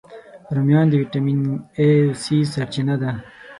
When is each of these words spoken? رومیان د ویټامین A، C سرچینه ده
رومیان 0.55 0.85
د 0.89 0.93
ویټامین 1.01 1.39
A، 1.85 1.89
C 2.21 2.25
سرچینه 2.53 2.95
ده 3.01 3.11